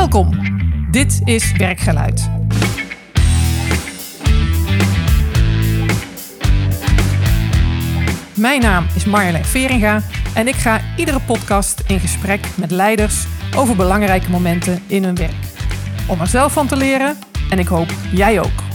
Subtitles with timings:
[0.00, 0.30] Welkom.
[0.90, 2.30] Dit is Werkgeluid.
[8.34, 10.02] Mijn naam is Marjolein Veringa
[10.34, 13.26] en ik ga iedere podcast in gesprek met leiders
[13.56, 15.44] over belangrijke momenten in hun werk.
[16.08, 17.16] Om er zelf van te leren
[17.50, 18.69] en ik hoop jij ook.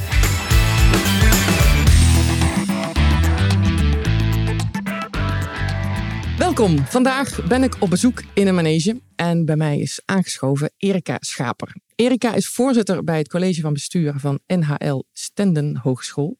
[6.55, 6.85] Welkom.
[6.85, 11.75] Vandaag ben ik op bezoek in een manege en bij mij is aangeschoven Erika Schaper.
[11.95, 16.37] Erika is voorzitter bij het college van bestuur van NHL Stenden Hogeschool.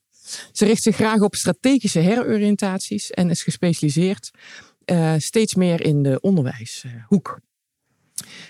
[0.52, 4.32] Ze richt zich graag op strategische heroriëntaties en is gespecialiseerd
[4.86, 7.40] uh, steeds meer in de onderwijshoek.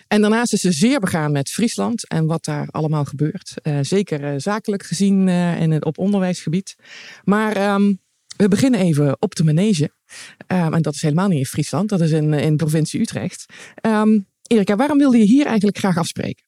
[0.07, 3.53] En daarnaast is ze zeer begaan met Friesland en wat daar allemaal gebeurt.
[3.63, 6.75] Uh, zeker uh, zakelijk gezien en op onderwijsgebied.
[7.23, 7.99] Maar um,
[8.37, 9.91] we beginnen even op de manege.
[10.47, 13.45] Um, en dat is helemaal niet in Friesland, dat is in, in provincie Utrecht.
[13.81, 16.43] Um, Erika, waarom wilde je hier eigenlijk graag afspreken?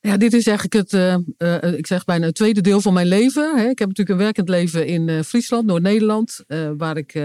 [0.00, 1.16] Ja, dit is eigenlijk het, uh,
[1.62, 3.58] uh, ik zeg bijna het tweede deel van mijn leven.
[3.58, 3.68] Hè.
[3.68, 6.44] Ik heb natuurlijk een werkend leven in Friesland, Noord-Nederland,
[6.76, 7.20] waar ik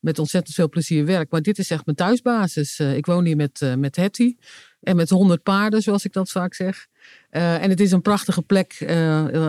[0.00, 1.30] met ontzettend veel plezier werk.
[1.30, 2.78] Maar dit is echt mijn thuisbasis.
[2.78, 4.36] ik woon hier met, met Hetty
[4.80, 6.86] en met honderd paarden, zoals ik dat vaak zeg.
[7.30, 8.84] En het is een prachtige plek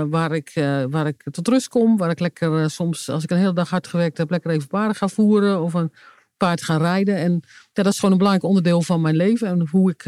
[0.10, 0.52] waar, ik,
[0.90, 1.98] waar ik tot rust kom.
[1.98, 4.96] Waar ik lekker soms, als ik een hele dag hard gewerkt heb, lekker even paarden
[4.96, 5.92] ga voeren of een
[6.38, 7.16] paard ga rijden.
[7.16, 7.32] En
[7.74, 10.06] ja, dat is gewoon een belangrijk onderdeel van mijn leven en hoe ik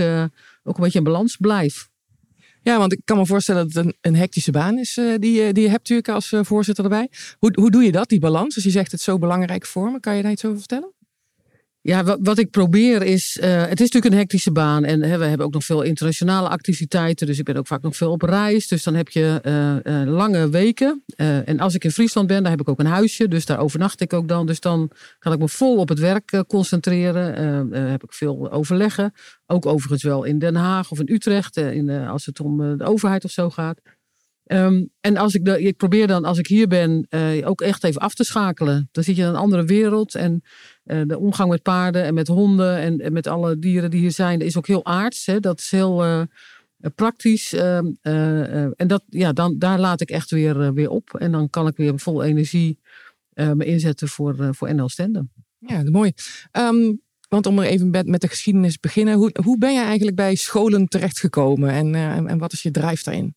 [0.63, 1.89] ook een beetje in balans blijf.
[2.61, 5.63] Ja, want ik kan me voorstellen dat het een, een hectische baan is die, die
[5.63, 7.09] je hebt natuurlijk als voorzitter erbij.
[7.39, 8.55] Hoe, hoe doe je dat, die balans?
[8.55, 10.93] Als je zegt het zo belangrijk voor me, kan je daar iets over vertellen?
[11.87, 15.17] Ja, wat, wat ik probeer is, uh, het is natuurlijk een hectische baan en hè,
[15.17, 18.21] we hebben ook nog veel internationale activiteiten, dus ik ben ook vaak nog veel op
[18.21, 21.03] reis, dus dan heb je uh, uh, lange weken.
[21.15, 24.01] en als ik in Friesland ben, dan heb ik ook een huisje, dus daar overnacht
[24.01, 24.45] ik ook dan.
[24.45, 29.13] Dus dan kan ik me vol op het werk concentreren, heb ik veel overleggen.
[29.45, 33.23] Ook overigens wel in Den Haag of in Utrecht, in, als het om de overheid
[33.23, 33.79] of zo gaat.
[34.47, 37.83] Um, en als ik, de, ik probeer dan, als ik hier ben, uh, ook echt
[37.83, 38.89] even af te schakelen.
[38.91, 40.15] Dan zit je in een andere wereld.
[40.15, 40.43] En
[40.85, 44.39] uh, de omgang met paarden en met honden en, met alle dieren die hier zijn,
[44.39, 45.25] is ook heel aards.
[45.25, 45.39] Hè?
[45.39, 46.21] Dat is heel uh,
[46.95, 47.53] praktisch.
[47.53, 47.91] Ehm,
[48.75, 51.13] en dat, ja, dan, daar laat ik echt weer, weer op.
[51.13, 52.79] En dan kan ik weer vol energie
[53.33, 55.31] me inzetten voor, voor NL Stenden.
[55.59, 56.11] Ja, mooi.
[56.51, 59.15] Um, want om er even met, de geschiedenis te beginnen.
[59.15, 63.03] Hoe, hoe ben je eigenlijk bij scholen terechtgekomen en, en, en wat is je drijf
[63.03, 63.35] daarin?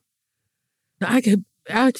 [0.98, 1.46] Nou, eigenlijk,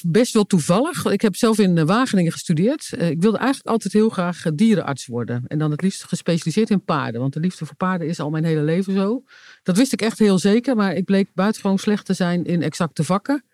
[0.03, 1.05] best wel toevallig.
[1.05, 2.93] Ik heb zelf in eh, Wageningen gestudeerd.
[2.93, 5.45] Eh, ik wilde eigenlijk altijd heel graag eh, dierenarts worden.
[5.47, 7.21] En dan het liefst gespecialiseerd in paarden.
[7.21, 9.23] Want de liefde voor paarden is al mijn hele leven zo.
[9.63, 10.77] Dat wist ik echt heel zeker.
[10.77, 13.45] Maar ik bleek buitengewoon slecht te zijn in exacte vakken.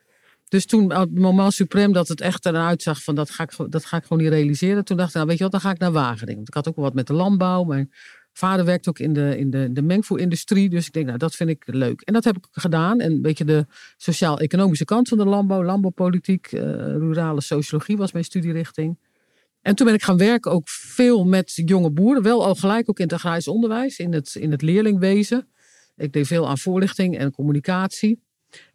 [0.49, 3.73] Dus toen, op het moment suprem, dat het echt eruit zag van dat ga, ik,
[3.73, 4.85] dat ga ik gewoon niet realiseren.
[4.85, 6.35] Toen dacht ik, nou weet je wat, dan ga ik naar Wageningen.
[6.35, 7.65] Want ik had ook wel wat met de landbouw.
[7.65, 7.91] Mijn
[8.39, 10.69] vader werkt ook in de, in de, de mengvoerindustrie.
[10.69, 12.01] Dus ik denk, nou, dat vind ik leuk.
[12.01, 13.01] En dat heb ik gedaan.
[13.01, 18.25] En een beetje de sociaal-economische kant van de landbouw, landbouwpolitiek, uh, rurale sociologie was mijn
[18.25, 18.99] studierichting.
[19.61, 22.23] En toen ben ik gaan werken ook veel met jonge boeren.
[22.23, 25.49] Wel al gelijk ook in het agrarisch onderwijs, in het, in het leerlingwezen.
[25.97, 28.23] Ik deed veel aan voorlichting en communicatie.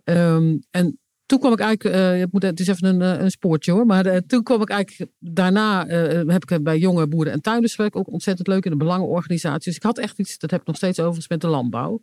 [0.03, 3.71] Um, en toen kwam ik eigenlijk, uh, moet, het is even een, eh, een spoortje
[3.71, 5.87] hoor, maar uh, toen kwam ik eigenlijk, daarna
[6.27, 9.63] heb ik bij jonge boeren en tuinders gewerkt, ook ontzettend leuk in de belangenorganisatie.
[9.63, 12.01] Dus ik had echt iets, dat heb ik nog steeds overigens met de landbouw.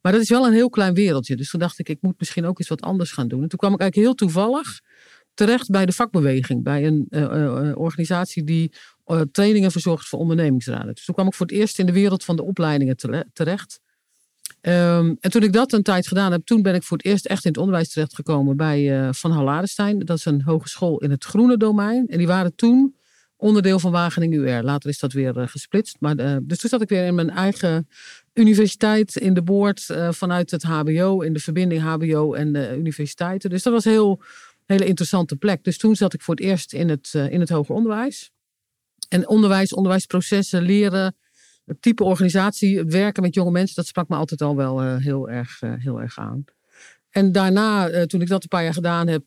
[0.00, 1.36] Maar dat is wel een heel klein wereldje.
[1.36, 3.42] Dus toen dacht ik, ik moet misschien ook eens wat anders gaan doen.
[3.42, 4.80] En toen kwam ik eigenlijk heel toevallig
[5.34, 7.06] terecht bij de vakbeweging, bij een
[7.76, 8.72] organisatie die
[9.32, 10.94] trainingen verzorgt voor ondernemingsraden.
[10.94, 12.96] Dus toen kwam ik voor het eerst in de wereld van de opleidingen
[13.32, 13.80] terecht.
[14.68, 17.26] Um, en toen ik dat een tijd gedaan heb, toen ben ik voor het eerst
[17.26, 19.98] echt in het onderwijs terechtgekomen bij uh, Van Halladenstein.
[19.98, 22.06] Dat is een hogeschool in het groene domein.
[22.06, 22.96] En die waren toen
[23.36, 24.62] onderdeel van Wageningen UR.
[24.62, 25.96] Later is dat weer uh, gesplitst.
[26.00, 27.88] Maar, uh, dus toen zat ik weer in mijn eigen
[28.34, 33.50] universiteit in de boord vanuit het HBO, in de verbinding HBO en universiteiten.
[33.50, 34.22] Dus dat was een heel,
[34.66, 35.64] hele interessante plek.
[35.64, 38.30] Dus toen zat ik voor het eerst in het, in het hoger onderwijs.
[39.08, 41.16] En onderwijs, onderwijsprocessen, leren,
[41.80, 45.62] type organisatie, werken met jonge mensen, dat sprak me altijd al wel uh, heel, erg,
[45.62, 46.44] uh, heel erg aan.
[47.10, 49.24] En daarna, uh, toen ik dat een paar jaar gedaan heb,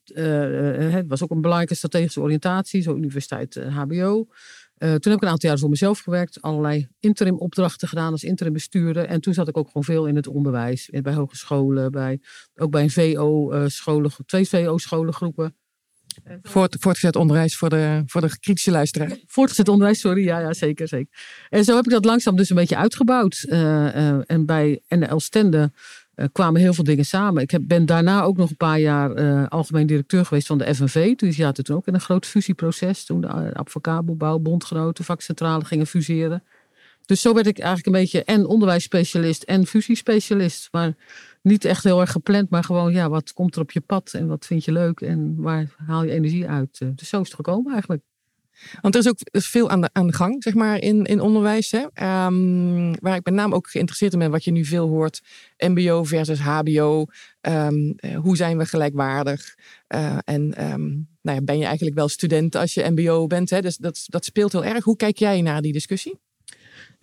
[0.94, 4.28] het was ook een belangrijke strategische oriëntatie, zo universiteit HBO.
[4.78, 8.54] toen heb ik een aantal jaar voor mezelf gewerkt, allerlei interim opdrachten gedaan als interim
[8.54, 9.06] bestuurder.
[9.06, 12.20] En toen zat ik ook gewoon veel in het onderwijs, bij hogescholen, bij,
[12.56, 15.56] ook bij een VO-scholen, twee VO-scholengroepen.
[16.42, 19.18] Voort, voortgezet onderwijs voor de, voor de kritische luisteraar.
[19.28, 20.24] Voortgezet onderwijs, sorry.
[20.24, 21.20] Ja, ja, zeker, zeker.
[21.50, 23.46] En zo heb ik dat langzaam dus een beetje uitgebouwd.
[23.50, 25.72] Uh, uh, en bij NL Stende
[26.16, 27.42] uh, kwamen heel veel dingen samen.
[27.42, 31.16] Ik heb, ben daarna ook nog een paar jaar algemeen directeur geweest van de FNV.
[31.16, 33.06] Dus ja, toen ook in een groot fusieproces.
[33.06, 36.44] Toen de advocabelbouw, bondgenoten, vakcentrale gingen fuseren.
[37.06, 40.68] Dus zo werd ik eigenlijk een beetje en onderwijsspecialist en fusiespecialist.
[40.72, 40.96] Maar
[41.46, 44.28] niet echt heel erg gepland, maar gewoon, ja, wat komt er op je pad en
[44.28, 46.78] wat vind je leuk en waar haal je energie uit?
[46.80, 48.04] Eh, dus zo is het gekomen eigenlijk.
[48.82, 51.72] Want er is ook veel aan de, aan de gang, zeg maar, in, in onderwijs.
[51.72, 51.86] Hè?
[51.94, 55.22] Ehm, waar ik met name ook geïnteresseerd in ben, wat je nu veel hoort.
[55.58, 57.06] MBO versus HBO.
[57.42, 59.56] Ehm, eh, hoe zijn we gelijkwaardig?
[59.96, 63.50] Uh, en um, nou ja, ben je eigenlijk wel student als je MBO bent?
[63.50, 63.62] Hè?
[63.62, 64.84] Dus dat, dat speelt heel erg.
[64.84, 66.20] Hoe kijk jij naar die discussie?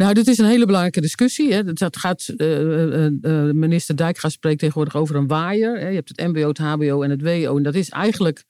[0.03, 1.53] Nou, dit is een hele belangrijke discussie.
[1.53, 1.73] Hè.
[1.73, 5.79] Dat gaat, uh, uh, minister Dijkgraaf spreekt tegenwoordig over een waaier.
[5.79, 5.89] Hè.
[5.89, 7.57] Je hebt het MBO, het HBO en het WO.
[7.57, 8.45] En dat is eigenlijk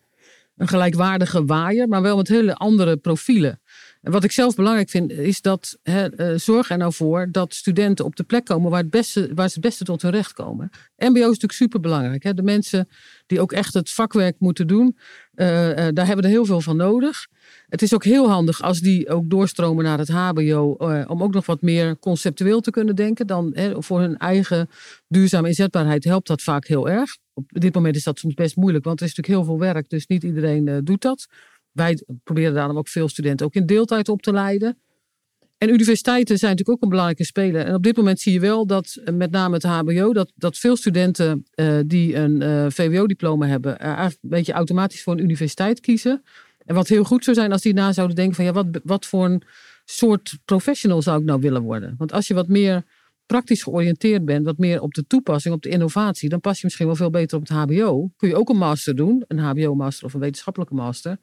[0.56, 3.60] een gelijkwaardige waaier, maar wel met hele andere profielen.
[4.02, 8.16] Wat ik zelf belangrijk vind, is dat hè, zorg er nou voor dat studenten op
[8.16, 10.70] de plek komen waar, het beste, waar ze het beste tot hun recht komen.
[10.96, 12.36] MBO is natuurlijk superbelangrijk.
[12.36, 12.88] De mensen
[13.26, 14.96] die ook echt het vakwerk moeten doen,
[15.32, 17.26] daar hebben we er heel veel van nodig.
[17.68, 21.34] Het is ook heel handig als die ook doorstromen naar het HBO, eh, om ook
[21.34, 23.26] nog wat meer conceptueel te kunnen denken.
[23.26, 24.68] Dan voor hun eigen
[25.08, 27.16] duurzame inzetbaarheid helpt dat vaak heel erg.
[27.34, 29.88] Op dit moment is dat soms best moeilijk, want er is natuurlijk heel veel werk,
[29.88, 31.26] dus niet iedereen eh, doet dat.
[31.72, 34.78] Wij proberen daarom ook veel studenten ook in deeltijd op te leiden.
[35.58, 37.66] En universiteiten zijn natuurlijk ook een belangrijke speler.
[37.66, 40.58] En op dit moment zie je wel dat eh, met name het HBO, dat, dat
[40.58, 41.44] veel studenten
[41.86, 46.22] die een VWO-diploma hebben, een beetje automatisch voor een universiteit kiezen.
[46.64, 49.06] En wat heel goed zou zijn als die na zouden denken van ja, wat, wat
[49.06, 49.42] voor een
[49.84, 51.94] soort professional zou ik nou willen worden?
[51.98, 52.84] Want als je wat meer
[53.26, 56.86] praktisch georiënteerd bent, wat meer op de toepassing, op de innovatie, dan pas je misschien
[56.86, 58.10] wel veel beter op het HBO.
[58.16, 61.18] Kun je ook een master doen, een HBO-master of een wetenschappelijke master.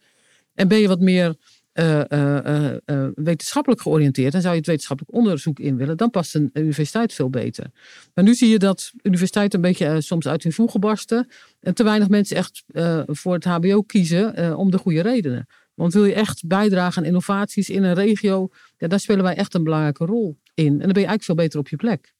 [0.59, 1.35] En ben je wat meer
[1.73, 6.35] uh, uh, uh, wetenschappelijk georiënteerd en zou je het wetenschappelijk onderzoek in willen, dan past
[6.35, 7.71] een universiteit veel beter.
[8.13, 11.27] Maar nu zie je dat universiteiten een beetje soms uit hun voegen barsten
[11.59, 12.63] en te weinig mensen echt
[13.05, 15.47] voor het HBO kiezen om de goede redenen.
[15.73, 19.53] Want wil je echt bijdragen aan innovaties in een regio, ja, daar spelen wij echt
[19.53, 20.65] een belangrijke rol in.
[20.65, 22.13] En dan ben je eigenlijk veel beter op je plek.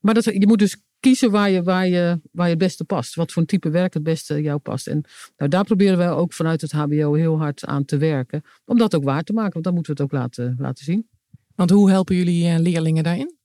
[0.00, 3.14] Maar dat, je moet dus kiezen waar je, waar, je, waar je het beste past.
[3.14, 4.86] Wat voor een type werk het beste jou past.
[4.86, 5.04] En
[5.36, 8.42] nou, daar proberen we ook vanuit het HBO heel hard aan te werken.
[8.64, 11.08] Om dat ook waar te maken, want dan moeten we het ook laten, laten zien.
[11.54, 13.36] Want hoe helpen jullie eh, leerlingen daarin?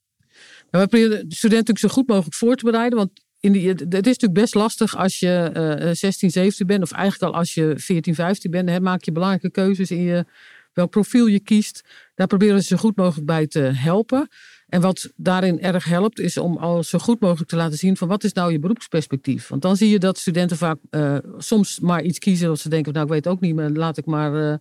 [0.71, 2.97] Nou, we proberen de studenten natuurlijk zo goed mogelijk voor te bereiden.
[2.97, 5.51] Want in die, het is natuurlijk best lastig als je
[5.85, 6.83] uh, 16, 17 bent.
[6.83, 8.69] Of eigenlijk al als je 14, 15 bent.
[8.69, 10.25] Hè, maak je belangrijke keuzes in je,
[10.73, 11.89] welk profiel je kiest.
[12.15, 14.27] Daar proberen we ze zo goed mogelijk bij te helpen.
[14.73, 18.07] En wat daarin erg helpt, is om al zo goed mogelijk te laten zien van
[18.07, 19.47] wat is nou je beroepsperspectief.
[19.47, 22.93] Want dan zie je dat studenten vaak uh, soms maar iets kiezen dat ze denken,
[22.93, 24.55] nou ik weet ook niet, maar laat ik maar, uh,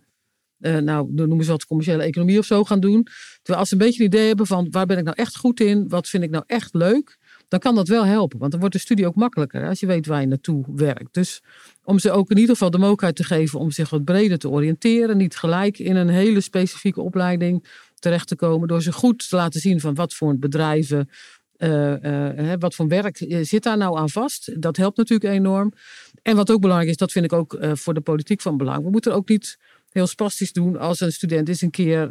[0.59, 3.03] uh, nou dan noemen ze wat commerciële economie of zo gaan doen.
[3.35, 5.59] Terwijl als ze een beetje een idee hebben van waar ben ik nou echt goed
[5.59, 7.17] in, wat vind ik nou echt leuk,
[7.47, 8.39] dan kan dat wel helpen.
[8.39, 11.13] Want dan wordt de studie ook makkelijker als je weet waar je naartoe werkt.
[11.13, 11.41] Dus
[11.83, 14.49] om ze ook in ieder geval de mogelijkheid te geven om zich wat breder te
[14.49, 15.17] oriënteren.
[15.17, 17.65] Niet gelijk in een hele specifieke opleiding
[18.03, 18.67] terecht te komen.
[18.67, 21.09] Door ze goed te laten zien van wat voor bedrijven,
[21.57, 24.61] uh, uh, wat voor werk zit daar nou aan vast.
[24.61, 25.73] Dat helpt natuurlijk enorm.
[26.21, 28.83] En wat ook belangrijk is, dat vind ik ook voor de politiek van belang.
[28.83, 29.57] We moeten ook niet
[29.89, 32.09] heel spastisch doen als een student eens een keer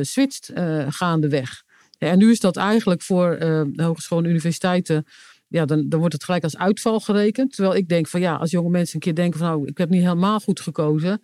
[0.00, 0.52] switcht
[0.88, 1.62] gaandeweg.
[1.98, 5.04] en nu is dat eigenlijk voor de hogeschool en universiteiten
[5.50, 7.54] ja, dan, dan wordt het gelijk als uitval gerekend.
[7.54, 9.88] Terwijl ik denk van ja, als jonge mensen een keer denken van nou, ik heb
[9.88, 11.22] niet helemaal goed gekozen.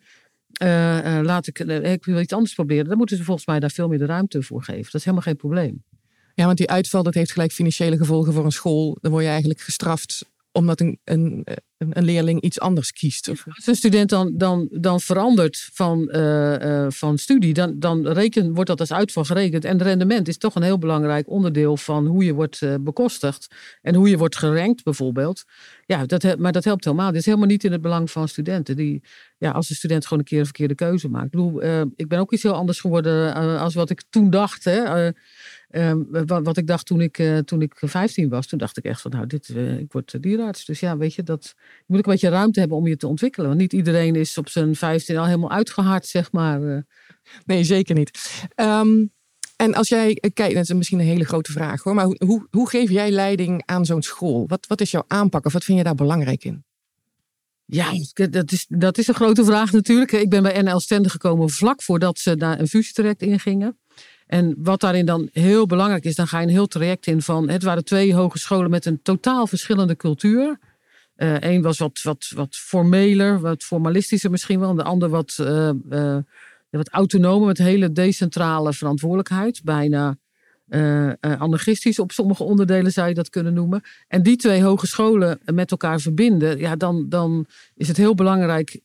[0.62, 2.88] Uh, laat ik, uh, ik wil iets anders proberen.
[2.88, 4.84] Dan moeten ze volgens mij daar veel meer de ruimte voor geven.
[4.84, 5.82] Dat is helemaal geen probleem.
[6.34, 8.98] Ja, want die uitval dat heeft gelijk financiële gevolgen voor een school.
[9.00, 10.24] Dan word je eigenlijk gestraft
[10.56, 11.46] omdat een, een,
[11.78, 13.28] een leerling iets anders kiest.
[13.28, 13.44] Of...
[13.46, 18.54] Als een student dan, dan, dan verandert van, uh, uh, van studie, dan, dan reken,
[18.54, 19.64] wordt dat als uitval gerekend.
[19.64, 23.54] En rendement is toch een heel belangrijk onderdeel van hoe je wordt uh, bekostigd.
[23.82, 25.44] En hoe je wordt gerankt bijvoorbeeld.
[25.86, 27.10] Ja, dat, maar dat helpt helemaal.
[27.10, 28.76] Dit is helemaal niet in het belang van studenten.
[28.76, 29.02] Die,
[29.38, 31.24] ja, als een student gewoon een keer een verkeerde keuze maakt.
[31.24, 31.62] Ik bedoel,
[31.96, 34.64] ik ben ook iets heel anders geworden als wat ik toen dacht.
[34.64, 35.10] Hè.
[35.70, 38.84] Ehm, wat, wat, ik dacht toen ik, uh, toen ik 15 was, toen dacht ik
[38.84, 40.64] echt van nou, dit, uh, ik word dierenarts.
[40.64, 43.06] Dus ja, weet je, dat, je moet ook een beetje ruimte hebben om je te
[43.06, 43.48] ontwikkelen.
[43.48, 46.62] Want niet iedereen is op zijn 15 al helemaal uitgehard, zeg maar.
[46.62, 46.78] Eh.
[47.44, 48.44] Nee, zeker niet.
[48.56, 49.14] Um,
[49.56, 52.46] en als jij kijkt, dat is misschien een hele grote vraag hoor, maar hoe, hoe,
[52.50, 54.44] hoe geef jij leiding aan zo'n school?
[54.46, 56.64] Wat, wat is jouw aanpak of wat vind je daar belangrijk in?
[57.64, 57.90] Ja,
[58.30, 60.12] dat is, dat is een grote vraag natuurlijk.
[60.12, 63.78] Ik ben bij NL Stende gekomen vlak voordat ze daar een fusietraject ingingen.
[64.26, 67.48] En wat daarin dan heel belangrijk is, dan ga je een heel traject in van.
[67.48, 70.58] Het waren twee hogescholen met een totaal verschillende cultuur.
[71.16, 74.70] Eén eh, was wat, wat, wat formeler, wat formalistischer misschien wel.
[74.70, 75.70] En de ander wat, uh,
[76.70, 79.60] wat autonomer, met hele decentrale verantwoordelijkheid.
[79.64, 80.16] Bijna
[81.20, 83.82] anarchistisch op sommige onderdelen zou je dat kunnen noemen.
[84.08, 88.80] En die twee hogescholen met elkaar verbinden, ja, dan, dan is het heel belangrijk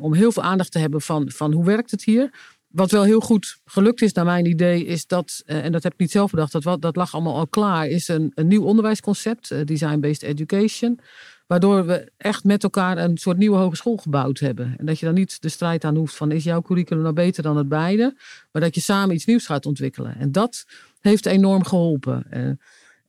[0.00, 2.30] om heel veel aandacht te hebben van, van hoe werkt het hier.
[2.70, 5.98] Wat wel heel goed gelukt is, naar mijn idee, is dat, en dat heb ik
[5.98, 10.22] niet zelf bedacht, dat, dat lag allemaal al klaar, is een, een nieuw onderwijsconcept, design-based
[10.22, 11.00] education.
[11.46, 14.74] Waardoor we echt met elkaar een soort nieuwe hogeschool gebouwd hebben.
[14.78, 17.42] En dat je dan niet de strijd aan hoeft van is jouw curriculum nou beter
[17.42, 18.14] dan het beide.
[18.52, 20.16] Maar dat je samen iets nieuws gaat ontwikkelen.
[20.16, 20.64] En dat
[21.00, 22.26] heeft enorm geholpen.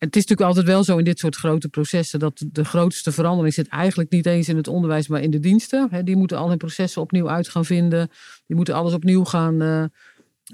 [0.01, 3.53] Het is natuurlijk altijd wel zo in dit soort grote processen dat de grootste verandering
[3.53, 6.05] zit eigenlijk niet eens in het onderwijs, maar in de diensten.
[6.05, 8.09] die moeten al hun processen opnieuw uit gaan vinden.
[8.47, 9.83] Die moeten alles opnieuw gaan, uh,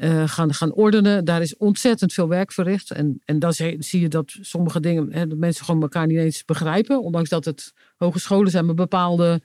[0.01, 1.25] uh, gaan, gaan ordenen.
[1.25, 2.91] Daar is ontzettend veel werk verricht.
[2.91, 6.45] En, en dan zie je dat sommige dingen, hè, dat mensen gewoon elkaar niet eens
[6.45, 7.01] begrijpen.
[7.01, 9.41] Ondanks dat het hogescholen zijn, maar bepaalde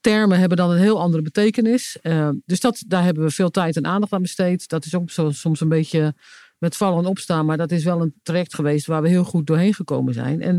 [0.00, 1.98] termen hebben dan een heel andere betekenis.
[2.02, 4.68] Uh, dus dat, daar hebben we veel tijd en aandacht aan besteed.
[4.68, 6.14] Dat is ook soms een beetje
[6.58, 7.46] met vallen en opstaan.
[7.46, 10.42] Maar dat is wel een traject geweest waar we heel goed doorheen gekomen zijn.
[10.42, 10.54] En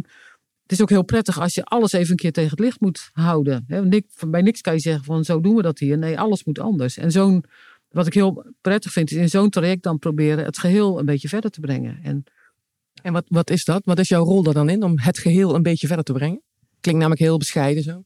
[0.64, 3.10] het is ook heel prettig als je alles even een keer tegen het licht moet
[3.14, 3.66] houden.
[4.28, 5.98] Bij niks kan je zeggen van zo doen we dat hier.
[5.98, 6.98] Nee, alles moet anders.
[6.98, 7.44] En zo'n
[7.90, 11.28] wat ik heel prettig vind, is in zo'n traject dan proberen het geheel een beetje
[11.28, 12.00] verder te brengen.
[12.04, 12.24] En,
[13.02, 13.82] en wat, wat is dat?
[13.86, 16.42] Wat is jouw rol er dan in om het geheel een beetje verder te brengen?
[16.80, 18.04] Klinkt namelijk heel bescheiden zo.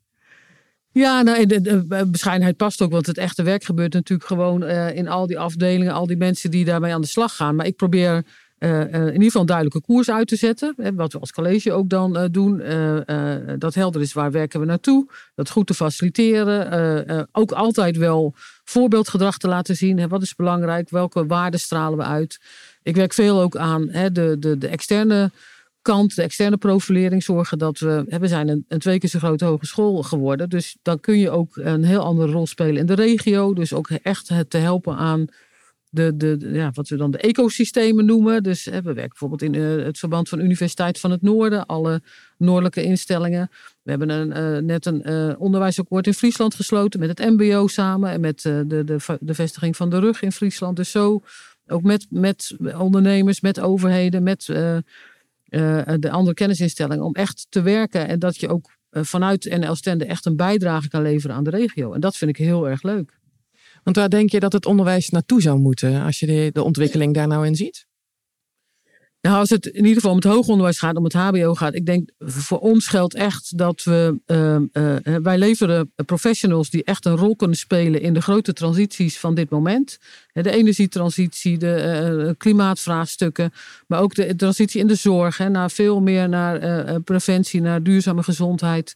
[0.94, 4.96] Ja, nou, de, de, bescheidenheid past ook, want het echte werk gebeurt natuurlijk gewoon uh,
[4.96, 7.56] in al die afdelingen, al die mensen die daarmee aan de slag gaan.
[7.56, 8.24] Maar ik probeer
[8.60, 10.74] uh, in ieder geval een duidelijke koers uit te zetten.
[10.78, 12.58] Hè, wat we als college ook dan doen.
[13.60, 15.08] dat helder is waar werken we naartoe.
[15.36, 17.28] Dat goed te faciliteren.
[17.32, 18.34] ook altijd wel
[18.64, 20.00] voorbeeldgedrag te laten zien.
[20.00, 20.90] Hè, wat is belangrijk?
[20.90, 22.40] Welke waarden stralen we uit?
[22.84, 25.32] Ik werk veel ook aan hè, de, de, de externe
[25.84, 28.18] kant, de externe profilering, zorgen dat we.
[28.20, 30.50] We zijn een, een twee keer zo grote hogeschool geworden.
[30.50, 33.54] Dus dan kun je ook een heel andere rol spelen in de regio.
[33.54, 35.28] Dus ook echt het te helpen aan
[35.94, 38.44] de, de, ja, wat we dan de ecosystemen noemen.
[38.44, 42.02] Dus hè, we werken bijvoorbeeld in uh, het verband van Universiteit van het Noorden, alle
[42.38, 43.50] noordelijke instellingen.
[43.82, 48.10] We hebben een, uh, net een uh, onderwijsakkoord in Friesland gesloten met het MBO samen
[48.10, 50.76] en met de, de, de vestiging van de rug in Friesland.
[50.76, 51.22] Dus zo
[51.68, 54.50] ook met, met ondernemers, met overheden, met
[56.00, 60.26] de andere kennisinstellingen, om echt te werken en dat je ook vanuit NL Stende echt
[60.26, 61.94] een bijdrage kan leveren aan de regio.
[61.94, 63.20] En dat vind ik heel erg leuk.
[63.84, 67.14] Want waar denk je dat het onderwijs naartoe zou moeten als je de, de ontwikkeling
[67.14, 67.86] daar nou in ziet?
[69.24, 71.76] Nou, als het in ieder geval om het hoger onderwijs gaat, om het HBO gaat,
[71.76, 77.06] ik denk voor ons geldt echt dat we, uh, uh, wij leveren professionals die echt
[77.06, 79.98] een rol kunnen spelen in de grote transities van dit moment.
[80.34, 83.54] De energietransitie, de uh, klimaatvraagstukken,
[83.88, 88.24] maar ook de transitie in de zorg, hè, naar veel meer naar preventie, naar duurzame
[88.24, 88.96] gezondheid,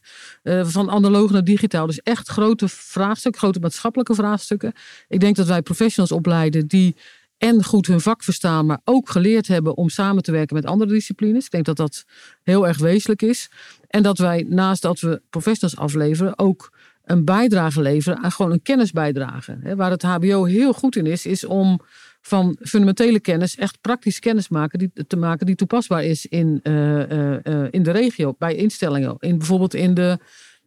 [0.62, 1.86] van analoog naar digitaal.
[1.86, 4.72] Dus echt grote vraagstukken, grote maatschappelijke vraagstukken.
[5.08, 6.96] Ik denk dat wij professionals opleiden die
[7.38, 10.90] en goed hun vak verstaan, maar ook geleerd hebben om samen te werken met andere
[10.90, 11.44] disciplines.
[11.44, 12.04] Ik denk dat dat
[12.42, 13.50] heel erg wezenlijk is.
[13.88, 16.72] En dat wij naast dat we professionals afleveren, ook
[17.04, 19.58] een bijdrage leveren aan gewoon een kennisbijdrage.
[19.76, 21.80] Waar het HBO heel goed in is, is om
[22.20, 27.08] van fundamentele kennis echt praktische kennis maken die, te maken die toepasbaar is in, uh,
[27.10, 29.16] uh, in de regio, bij instellingen.
[29.18, 30.18] In, bijvoorbeeld in de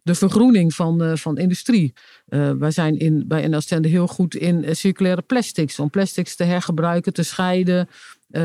[0.03, 1.93] de vergroening van, uh, van industrie.
[2.29, 5.79] Uh, wij zijn in, bij NL heel goed in uh, circulaire plastics.
[5.79, 7.88] Om plastics te hergebruiken, te scheiden.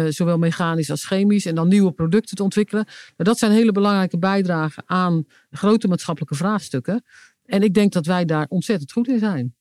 [0.08, 1.46] zowel mechanisch als chemisch.
[1.46, 2.84] En dan nieuwe producten te ontwikkelen.
[2.84, 7.04] Nou, dat zijn hele belangrijke bijdragen aan grote maatschappelijke vraagstukken.
[7.44, 9.54] En ik denk dat wij daar ontzettend goed in zijn.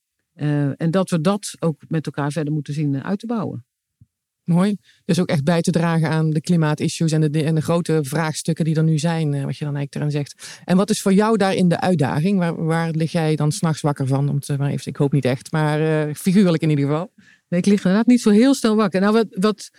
[0.78, 3.66] en dat we dat ook met elkaar verder moeten zien uit te bouwen.
[4.46, 4.78] Mooi.
[5.06, 8.66] Dus ook echt bij te dragen aan de klimaatissues en de, en de grote vraagstukken
[8.66, 10.62] die er nu zijn, eh, wat je dan eigenlijk eraan zegt.
[10.66, 12.56] En wat is voor jou daarin de uitdaging?
[12.58, 14.30] Waar, lig jij dan s'nachts wakker van?
[14.30, 17.12] Om te, maar even, ik hoop niet echt, maar uh, figuurlijk in ieder geval.
[17.50, 19.02] Nee, ik lig inderdaad niet zo heel snel wakker.
[19.02, 19.70] Nou, wat, wat,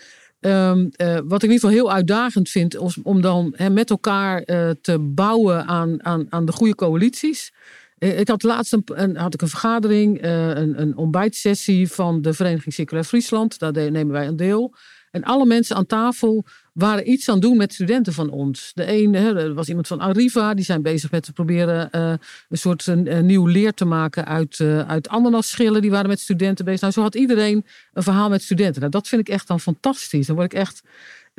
[0.41, 4.45] um, uh, wat ik in ieder geval heel uitdagend vind, om, dan met elkaar
[4.81, 7.53] te bouwen aan, aan, aan de goede coalities.
[7.99, 12.33] Eh, ik had laatst een, had ik een vergadering, uh, een, een ontbijtsessie van de
[12.33, 13.59] Vereniging Circulair Friesland.
[13.59, 14.75] Daar nemen wij een deel.
[15.11, 18.71] En alle mensen aan tafel waren iets aan het doen met studenten van ons.
[18.75, 22.13] De ene, er was iemand van Arriva, die zijn bezig met te proberen uh,
[22.49, 25.09] een soort een, nieuw leer te maken uit, uh, uit.
[25.81, 26.81] Die waren met studenten bezig.
[26.81, 28.81] Nou, zo had iedereen een verhaal met studenten.
[28.81, 30.27] Nou, dat vind ik echt dan fantastisch.
[30.27, 30.83] Dan word ik echt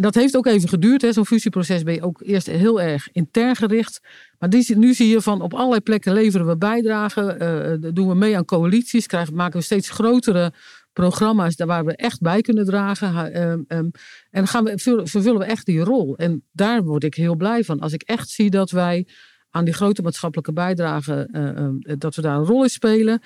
[0.01, 1.05] dat heeft ook even geduurd.
[1.09, 3.99] Zo'n fusieproces ben je ook eerst heel erg intern gericht.
[4.39, 7.43] Maar nu zie je van op allerlei plekken leveren we bijdragen.
[7.83, 9.07] Uh, doen we mee aan coalities.
[9.07, 10.53] Krijgen, maken we steeds grotere
[10.93, 13.41] programma's waar we echt bij kunnen dragen.
[13.41, 13.91] Um, um,
[14.29, 14.73] en gaan we,
[15.03, 16.17] vervullen we echt die rol.
[16.17, 17.79] En daar word ik heel blij van.
[17.79, 19.07] Als ik echt zie dat wij
[19.49, 23.21] aan die grote maatschappelijke bijdrage, uh, dat we daar een rol in spelen.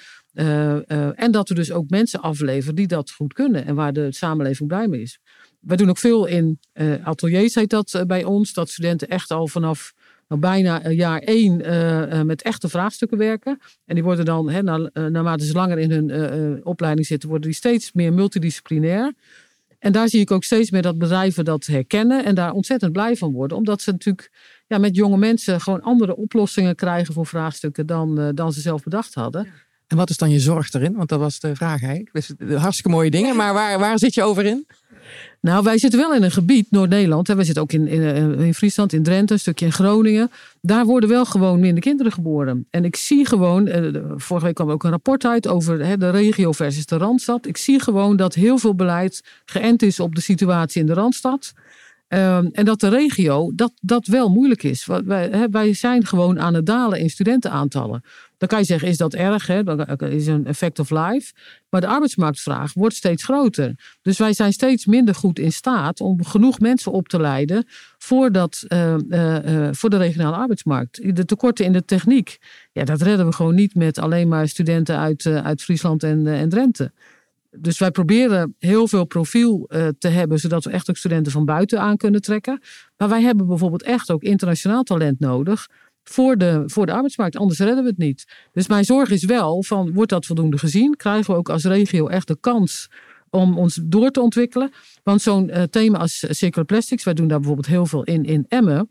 [1.15, 3.65] en dat we dus ook mensen afleveren die dat goed kunnen.
[3.65, 5.19] En waar de samenleving blij mee is.
[5.62, 6.60] We doen ook veel in
[7.03, 8.53] ateliers, heet dat bij ons.
[8.53, 9.94] Dat studenten echt al vanaf
[10.27, 11.58] nou, bijna jaar één
[12.25, 13.60] met echte vraagstukken werken.
[13.86, 14.62] En die worden dan, hè,
[15.10, 19.13] naarmate ze langer in hun opleiding zitten, worden die steeds meer multidisciplinair.
[19.80, 23.15] En daar zie ik ook steeds meer dat bedrijven dat herkennen en daar ontzettend blij
[23.15, 23.58] van worden.
[23.58, 24.32] Omdat ze natuurlijk
[24.68, 29.13] ja, met jonge mensen gewoon andere oplossingen krijgen voor vraagstukken dan, dan ze zelf bedacht
[29.13, 29.48] hadden.
[29.88, 30.96] En wat is dan je zorg erin?
[30.96, 32.13] Want dat was de vraag eigenlijk.
[32.13, 34.68] Dus hartstikke mooie dingen, maar waar, waar zit je over in?
[35.41, 37.27] Nou, wij zitten wel in een gebied, Noord-Nederland.
[37.27, 40.32] Wij zitten ook in, in, eh, in, Friesland, in Drenthe, een stukje in Groningen.
[40.62, 42.68] Daar worden wel gewoon minder kinderen geboren.
[42.70, 46.51] En ik zie gewoon, eh, vorige week kwam ook een rapport uit over de regio
[46.51, 47.46] versus de Randstad.
[47.46, 51.53] Ik zie gewoon dat heel veel beleid geënt is op de situatie in de Randstad.
[52.12, 54.86] Ehm, en dat de regio dat, dat wel moeilijk is.
[54.86, 58.03] Wij, wij zijn gewoon aan het dalen in studentenaantallen.
[58.38, 59.48] Dan kan je zeggen, is dat erg?
[59.48, 59.63] Hè?
[59.63, 61.34] Dat is een effect of life.
[61.70, 63.98] Maar de arbeidsmarktvraag wordt steeds groter.
[64.01, 67.65] Dus wij zijn steeds minder goed in staat om genoeg mensen op te leiden
[67.98, 71.15] voor, dat, uh, uh, voor de regionale arbeidsmarkt.
[71.15, 72.38] De tekorten in de techniek,
[72.72, 76.50] ja, dat redden we gewoon niet met alleen maar studenten uit, uit Friesland en, en
[76.50, 76.91] Drenthe
[77.58, 81.46] dus wij proberen heel veel profiel uh, te hebben, zodat we echt ook studenten van
[81.46, 82.62] buiten aan kunnen trekken.
[82.98, 85.67] Maar wij hebben bijvoorbeeld echt ook internationaal talent nodig
[86.03, 87.38] voor de, voor de arbeidsmarkt.
[87.38, 88.25] Anders redden we het niet.
[88.51, 90.96] Dus mijn zorg is wel van, wordt dat voldoende gezien?
[90.96, 92.89] Krijgen we ook als regio echt de kans
[93.29, 94.72] om ons door te ontwikkelen?
[95.03, 98.46] Want zo'n uh, thema als circular plastics, wij doen daar bijvoorbeeld heel veel in in
[98.48, 98.89] Emmen.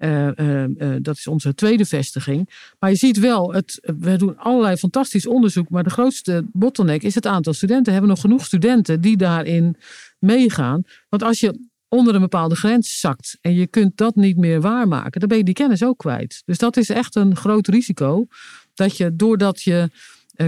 [0.00, 0.64] Uh,
[1.02, 2.50] dat is onze tweede vestiging.
[2.78, 5.68] Maar je ziet wel, het, we doen allerlei fantastisch onderzoek.
[5.68, 7.84] Maar de grootste bottleneck is het aantal studenten.
[7.84, 9.76] We hebben nog genoeg studenten die daarin
[10.18, 10.82] meegaan.
[11.08, 15.20] Want als je onder een bepaalde grens zakt en je kunt dat niet meer waarmaken,
[15.20, 16.42] dan ben je die kennis ook kwijt.
[16.44, 18.26] Dus dat is echt een groot risico.
[18.74, 19.90] Dat je doordat je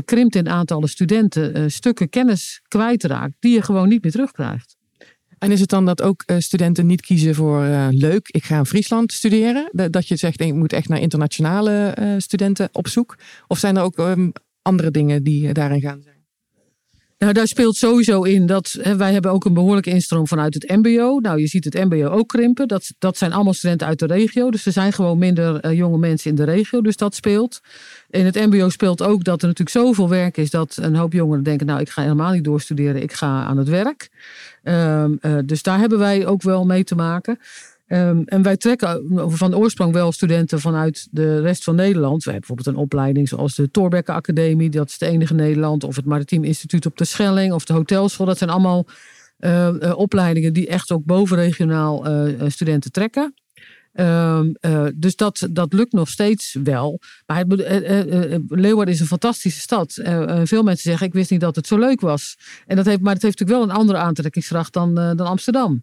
[0.04, 4.76] krimpt in aantallen studenten, stukken kennis kwijtraakt, die je gewoon niet meer terugkrijgt.
[5.42, 8.66] En is het dan dat ook uh, studenten niet kiezen voor leuk, ik ga in
[8.66, 9.90] Friesland studeren?
[9.90, 13.16] Dat je zegt, ik moet echt naar internationale studenten op zoek?
[13.46, 14.32] Of zijn er ook um,
[14.62, 16.11] andere dingen die daarin gaan?
[17.22, 20.68] Nou, daar speelt sowieso in dat hè, wij hebben ook een behoorlijke instroom vanuit het
[20.68, 21.18] MBO.
[21.18, 22.68] Nou, je ziet het MBO ook krimpen.
[22.68, 24.50] Dat, dat zijn allemaal studenten uit de regio.
[24.50, 26.80] Dus er zijn gewoon minder uh, jonge mensen in de regio.
[26.80, 27.60] Dus dat speelt.
[28.10, 31.42] In het MBO speelt ook dat er natuurlijk zoveel werk is dat een hoop jongeren
[31.42, 34.10] denken: Nou, ik ga helemaal niet doorstuderen, ik ga aan het werk.
[34.64, 37.38] Um, uh, dus daar hebben wij ook wel mee te maken.
[37.92, 42.24] Um, en wij trekken van oorsprong wel studenten vanuit de rest van Nederland.
[42.24, 45.84] We hebben bijvoorbeeld een opleiding zoals de Torbekke Academie, dat is de enige Nederland.
[45.84, 48.26] Of het Maritiem Instituut op de Schelling of de Hotelschool.
[48.26, 48.86] Dat zijn allemaal
[49.38, 53.34] uh, uh, opleidingen die echt ook bovenregionaal uh, studenten trekken.
[53.94, 54.54] Um,
[54.94, 57.00] dus dat, dat lukt nog steeds wel.
[57.26, 57.44] Maar
[58.48, 59.92] Leeuwarden is een fantastische stad.
[60.44, 62.38] veel mensen zeggen: Ik wist niet dat het zo leuk was.
[62.66, 65.82] En dat heeft, maar het heeft natuurlijk wel een andere aantrekkingskracht dan, dan Amsterdam.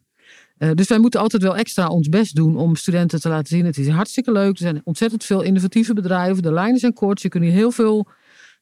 [0.60, 3.66] Uh, dus wij moeten altijd wel extra ons best doen om studenten te laten zien.
[3.66, 4.52] Het is hartstikke leuk.
[4.52, 6.44] Er zijn ontzettend veel innovatieve bedrijven.
[6.44, 7.22] De lijnen zijn kort.
[7.22, 8.08] Je kunt hier heel veel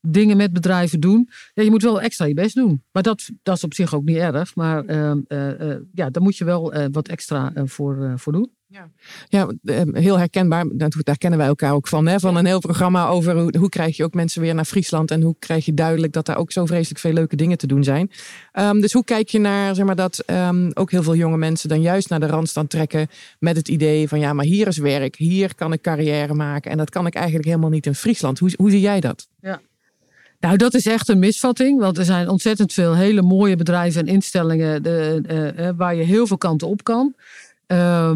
[0.01, 1.29] dingen met bedrijven doen.
[1.53, 2.83] Je moet wel extra je best doen.
[2.91, 4.55] Maar dat, dat is op zich ook niet erg.
[4.55, 8.56] Maar uh, uh, ja, daar moet je wel wat extra voor, voor doen.
[8.69, 8.89] Ja,
[9.27, 10.65] ja ehm, heel herkenbaar.
[10.75, 12.07] Daar kennen wij elkaar ook van.
[12.07, 12.19] Hè?
[12.19, 15.11] Van een heel programma over hoe, hoe krijg je ook mensen weer naar Friesland.
[15.11, 17.83] En hoe krijg je duidelijk dat daar ook zo vreselijk veel leuke dingen te doen
[17.83, 18.11] zijn.
[18.53, 21.69] Um, dus hoe kijk je naar zeg maar, dat um, ook heel veel jonge mensen
[21.69, 23.07] dan juist naar de Randstand trekken.
[23.39, 25.15] Met het idee van ja, maar hier is werk.
[25.15, 26.71] Hier kan ik carrière maken.
[26.71, 28.39] En dat kan ik eigenlijk helemaal niet in Friesland.
[28.39, 29.27] Hoe, hoe zie jij dat?
[29.41, 29.61] Ja.
[30.39, 31.79] Nou, dat is echt een misvatting.
[31.79, 35.21] Want er zijn ontzettend veel hele mooie bedrijven en instellingen de,
[35.57, 37.15] uh, waar je heel veel kanten op kan.
[37.67, 38.11] Uh,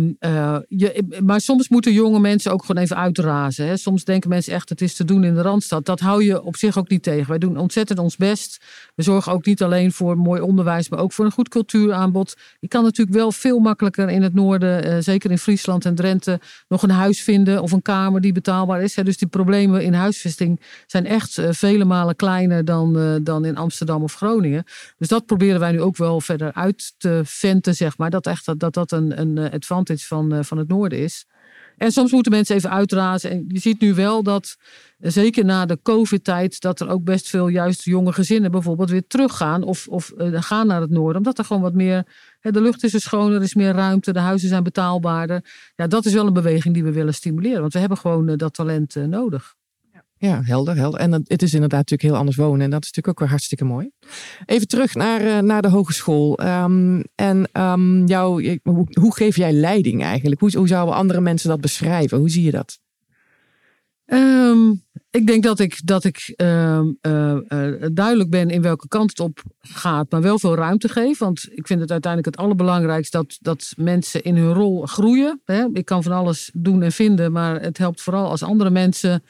[0.67, 3.67] je, maar soms moeten jonge mensen ook gewoon even uitrazen.
[3.67, 3.77] Hè.
[3.77, 5.85] Soms denken mensen echt, het is te doen in de Randstad.
[5.85, 7.29] Dat hou je op zich ook niet tegen.
[7.29, 8.65] Wij doen ontzettend ons best.
[8.95, 12.37] We zorgen ook niet alleen voor mooi onderwijs, maar ook voor een goed cultuuraanbod.
[12.59, 16.39] Je kan natuurlijk wel veel makkelijker in het noorden, uh, zeker in Friesland en Drenthe,
[16.67, 18.95] nog een huis vinden of een kamer die betaalbaar is.
[18.95, 19.03] Hè.
[19.03, 24.03] Dus die problemen in huisvesting zijn echt uh, vele malen kleiner dan, dan in Amsterdam
[24.03, 24.63] of Groningen.
[24.97, 28.09] Dus dat proberen wij nu ook wel verder uit te venten, zeg maar.
[28.09, 31.25] Dat echt dat dat een, een eh, advantage van, eh, van het noorden is.
[31.77, 33.31] En soms moeten mensen even uitrazen.
[33.31, 34.57] En je ziet nu wel dat,
[34.99, 39.07] eh, zeker na de COVID-tijd, dat er ook best veel juist jonge gezinnen bijvoorbeeld weer
[39.07, 41.17] teruggaan of, of gaan naar het noorden.
[41.17, 42.05] Omdat er gewoon wat meer,
[42.39, 45.71] hè, de lucht is er schoner, er is meer ruimte, de huizen zijn betaalbaarder.
[45.75, 47.61] Ja, dat is wel een beweging die we willen stimuleren.
[47.61, 49.55] Want we hebben gewoon dat talent nodig.
[50.21, 50.99] Ja, helder, helder.
[50.99, 52.61] En het is inderdaad natuurlijk heel anders wonen.
[52.61, 53.91] En dat is natuurlijk ook weer hartstikke mooi.
[54.45, 56.39] Even terug naar, uh, naar de hogeschool.
[56.41, 58.59] Um, en um, jou,
[58.99, 60.41] hoe, geef jij leiding eigenlijk?
[60.41, 62.17] Hoe, hoe zouden andere mensen dat beschrijven?
[62.17, 62.79] Hoe zie je dat?
[64.05, 64.71] Ehm,
[65.09, 69.19] ik denk dat ik, dat ik ehm, eh, eh, duidelijk ben in welke kant het
[69.19, 71.17] op gaat, maar wel veel ruimte geef.
[71.17, 75.41] Want ik vind het uiteindelijk het allerbelangrijkste dat, dat mensen in hun rol groeien.
[75.45, 75.65] Hè?
[75.73, 79.23] Ik kan van alles doen en vinden, maar het helpt vooral als andere mensen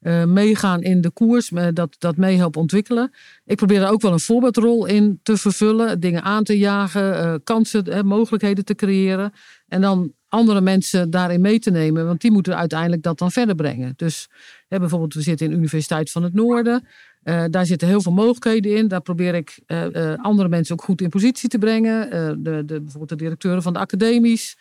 [0.00, 3.10] uh, meegaan in de koers, dat, dat mee helpen ontwikkelen.
[3.44, 8.06] Ik probeer er ook wel een voorbeeldrol in te vervullen, dingen aan te jagen, kansen,
[8.06, 9.32] mogelijkheden te creëren.
[9.66, 12.06] En dan andere mensen daarin mee te nemen.
[12.06, 13.92] Want die moeten uiteindelijk dat dan verder brengen.
[13.96, 14.28] Dus
[14.68, 16.86] bijvoorbeeld, we zitten in de Universiteit van het Noorden.
[17.28, 18.88] Uh, daar zitten heel veel mogelijkheden in.
[18.88, 22.10] Daar probeer ik uh, uh, andere mensen ook goed in positie te brengen.
[22.42, 24.56] de, de, bijvoorbeeld de directeuren van de academies.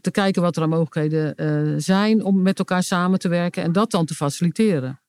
[0.00, 3.62] te kijken wat er aan mogelijkheden zijn om met elkaar samen te werken.
[3.62, 5.00] En dat dan te faciliteren.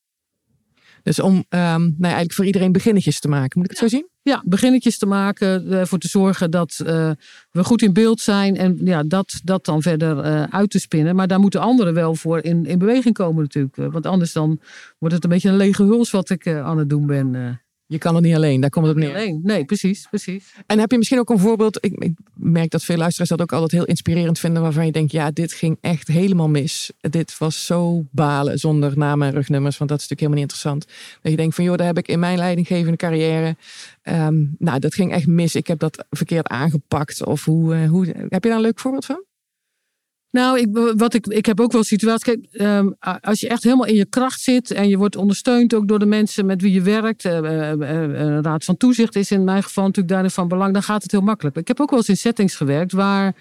[1.04, 3.60] Dus om um, nou ja, eigenlijk voor iedereen beginnetjes te maken.
[3.60, 4.13] Moet ik het zo zien?
[4.24, 5.72] Ja, beginnetjes te maken.
[5.72, 7.12] Ervoor te zorgen dat uh,
[7.52, 8.58] we goed in beeld zijn.
[8.58, 11.16] En ja, dat, dat dan verder uh, uit te spinnen.
[11.16, 13.76] Maar daar moeten anderen wel voor in, in beweging komen natuurlijk.
[13.76, 14.60] Want anders dan
[15.00, 17.60] wordt het een beetje een lege huls wat ik aan het doen ben.
[17.86, 19.16] Je kan het niet alleen, daar komt het op neer.
[19.16, 19.40] Alleen.
[19.44, 20.54] Nee, precies, precies.
[20.66, 21.86] En heb je misschien ook een voorbeeld?
[21.86, 25.12] Ik, ik, merk dat veel luisteraars dat ook altijd heel inspirerend vinden, waarvan je denkt,
[25.12, 26.92] ja, dit ging echt helemaal mis.
[27.00, 31.20] Dit was zo balen zonder namen en rugnummers, want dat is natuurlijk helemaal niet interessant.
[31.22, 33.56] Dat je denkt van, joh, daar heb ik in mijn leidinggevende carrière,
[34.04, 35.56] um, nou, dat ging echt mis.
[35.56, 37.26] Ik heb dat verkeerd aangepakt.
[37.26, 39.24] Of hoe, uh, hoe heb je daar een leuk voorbeeld van?
[40.34, 42.24] Nou, ik, wat ik, ik heb ook wel situaties.
[42.24, 45.88] Kijk, um, als je echt helemaal in je kracht zit en je wordt ondersteund ook
[45.88, 47.26] door de mensen met wie je werkt.
[47.26, 47.40] Uh,
[48.42, 50.74] raad van toezicht is in mijn geval natuurlijk daarin van belang.
[50.74, 51.58] Dan gaat het heel makkelijk.
[51.58, 53.36] Ik heb ook wel eens in settings gewerkt waar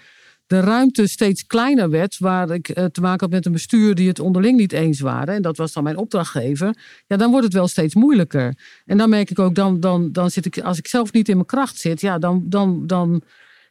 [0.47, 2.17] de ruimte steeds kleiner werd.
[2.17, 5.35] Waar ik te maken had met een bestuur die het onderling niet eens waren.
[5.35, 6.75] En dat was dan mijn opdrachtgever.
[7.07, 8.53] Ja, dan wordt het wel steeds moeilijker.
[8.85, 11.35] En dan merk ik ook, dan, dan, dan zit ik, als ik zelf niet in
[11.35, 12.43] mijn kracht zit, ja, dan.
[12.45, 13.21] dan, dan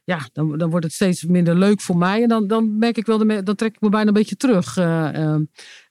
[0.03, 2.21] ja, dan, dan wordt het steeds minder leuk voor mij.
[2.21, 4.77] En dan, dan merk ik wel, de, dan trek ik me bijna een beetje terug.
[4.77, 5.35] Uh,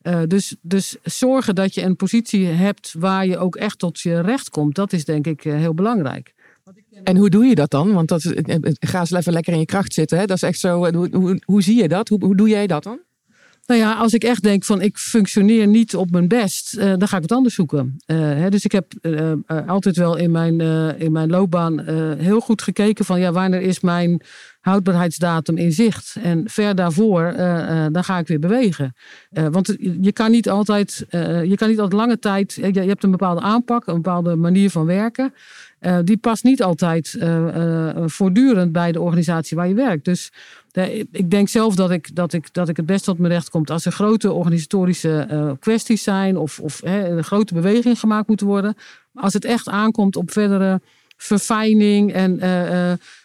[0.03, 4.20] uh, dus, dus zorgen dat je een positie hebt waar je ook echt tot je
[4.20, 6.35] recht komt, dat is denk ik heel belangrijk.
[7.05, 7.92] En hoe doe je dat dan?
[7.92, 8.22] Want dat,
[8.81, 10.18] ga eens even lekker in je kracht zitten.
[10.18, 10.27] Hè?
[10.27, 10.92] Dat is echt zo.
[10.92, 12.09] Hoe, hoe, hoe zie je dat?
[12.09, 13.01] Hoe, hoe doe jij dat dan?
[13.66, 17.09] Nou ja, als ik echt denk van ik functioneer niet op mijn best, uh, dan
[17.09, 17.96] ga ik wat anders zoeken.
[18.07, 19.33] Uh, hè, dus ik heb uh,
[19.66, 20.61] altijd wel in mijn,
[20.98, 21.81] in mijn loopbaan
[22.18, 24.22] heel goed gekeken van ja, wanneer is mijn
[24.61, 26.16] houdbaarheidsdatum in zicht.
[26.22, 27.33] En ver daarvoor,
[27.92, 28.94] dan ga ik weer bewegen.
[29.31, 33.40] want je kan niet altijd, je kan niet altijd lange tijd, je, hebt een bepaalde
[33.40, 35.35] aanpak, een bepaalde manier van werken.
[36.05, 37.18] Die past niet altijd
[37.94, 40.05] voortdurend bij de organisatie waar je werkt.
[40.05, 40.33] Dus
[41.11, 43.70] ik denk zelf dat ik, dat, ik, dat ik het best tot mijn recht komt
[43.70, 48.74] als er grote organisatorische kwesties zijn of, of een grote beweging gemaakt moeten worden.
[49.11, 50.80] Maar als het echt aankomt op verdere
[51.16, 52.40] verfijning en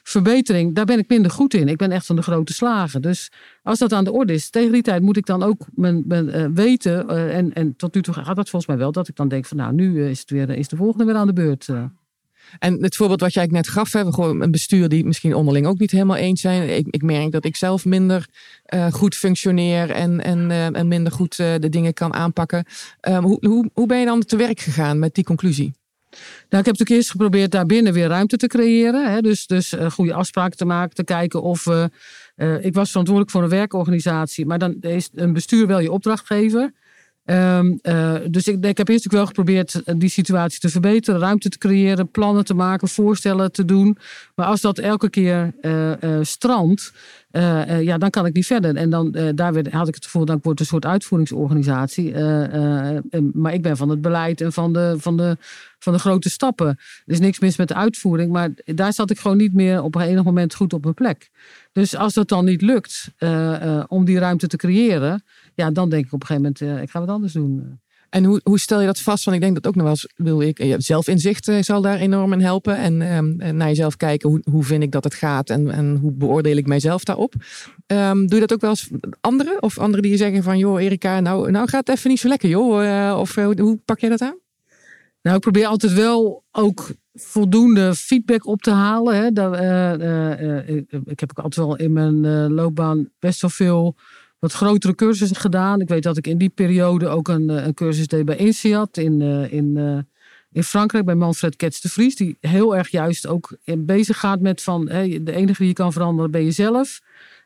[0.03, 1.67] verbetering, daar ben ik minder goed in.
[1.67, 3.01] Ik ben echt van de grote slagen.
[3.01, 3.31] Dus
[3.63, 6.53] als dat aan de orde is, tegen die tijd moet ik dan ook mijn, mijn
[6.53, 7.10] weten.
[7.10, 9.57] en, en tot nu toe gaat dat volgens mij wel, dat ik dan denk van
[9.57, 11.67] nou, nu is, het weer, is de volgende weer aan de beurt.
[12.60, 15.79] En het voorbeeld wat jij net gaf, hebben gewoon een bestuur die misschien onderling ook
[15.79, 16.77] niet helemaal eens zijn.
[16.77, 18.27] Ik, ik merk dat ik zelf minder
[18.73, 22.65] uh, goed functioneer en, en, uh, en minder goed uh, de dingen kan aanpakken.
[23.10, 25.73] Um, hoe, hoe, hoe ben je dan te werk gegaan met die conclusie?
[26.12, 29.12] Nou, ik heb natuurlijk eerst geprobeerd daar binnen weer ruimte te creëren.
[29.12, 29.21] Hè?
[29.21, 31.67] Dus, dus goede afspraken te maken, te kijken of
[32.62, 36.73] ik was verantwoordelijk voor een werkorganisatie, maar dan is een bestuur wel je opdrachtgever.
[37.29, 41.57] Um, uh, dus ik, heb eerst wel geprobeerd eh, die situatie te verbeteren, ruimte te
[41.57, 43.97] creëren, plannen te maken, voorstellen te doen.
[44.35, 46.93] Maar als dat elke keer uh, strandt,
[47.81, 48.75] ja, dan kan ik niet verder.
[48.75, 52.13] En dan daar werd, had ik het gevoel, dat wordt een soort uitvoeringsorganisatie.
[53.33, 55.37] maar ik ben van het beleid en van de, van, de,
[55.79, 56.67] van de grote stappen.
[56.67, 59.95] Er is niks mis met de uitvoering, maar daar zat ik gewoon niet meer op
[59.95, 61.29] een enig moment goed op mijn plek.
[61.71, 63.11] Dus als dat dan niet lukt
[63.87, 65.23] om die ruimte te creëren
[65.58, 67.80] ja, dan denk ik op een gegeven moment, uh, ik ga wat anders doen.
[68.10, 69.24] En hoe, hoe stel je dat vast?
[69.26, 71.98] Want ik denk dat ook nog wel eens, wil ik, ja, zelfinzicht uh, zal daar
[71.98, 72.78] enorm in helpen.
[72.78, 76.12] En um, naar jezelf kijken, hoe, hoe vind ik dat het gaat en, en hoe
[76.12, 77.34] beoordeel ik mijzelf daarop?
[77.88, 78.89] Um, doe je dat ook wel eens
[79.22, 79.62] anderen?
[79.62, 82.28] Of anderen die je zeggen van, joh Erika, nou, nou gaat het even niet zo
[82.28, 82.84] lekker joh.
[82.84, 84.38] Uh, of hoe pak jij dat aan?
[85.22, 89.15] Nou, ik probeer altijd wel ook voldoende feedback op te halen.
[89.15, 89.32] Hè.
[89.32, 89.54] Dat,
[91.06, 92.22] ik heb ook altijd wel in mijn
[92.54, 93.96] loopbaan best wel veel
[94.39, 95.82] wat grotere cursussen gedaan.
[95.82, 98.97] Ik weet dat ik in die periode ook een, eh, een cursus deed bij INSEAD
[98.97, 99.97] in, uh, in, uh,
[100.52, 102.15] in Frankrijk bij Manfred Kets de Vries.
[102.15, 106.32] Die heel erg juist ook bezig gaat met van de enige die je kan veranderen
[106.32, 107.00] ben jezelf.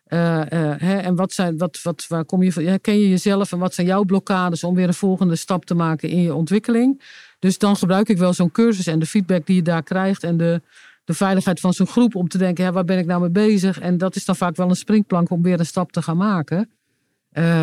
[0.06, 2.64] Hè, en wat zijn, wat, wat, waar kom je van?
[2.64, 6.10] Herken je jezelf en wat zijn jouw blokkades om weer een volgende stap te maken
[6.10, 7.02] in je ontwikkeling?
[7.40, 10.38] Dus dan gebruik ik wel zo'n cursus en de feedback die je daar krijgt en
[10.38, 10.62] de,
[11.04, 13.80] de veiligheid van zo'n groep om te denken, waar ben ik nou mee bezig?
[13.80, 16.70] En dat is dan vaak wel een springplank om weer een stap te gaan maken.